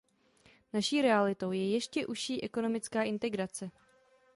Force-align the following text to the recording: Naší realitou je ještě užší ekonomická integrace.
Naší 0.73 1.01
realitou 1.01 1.51
je 1.51 1.71
ještě 1.73 2.05
užší 2.07 2.43
ekonomická 2.43 3.03
integrace. 3.03 3.71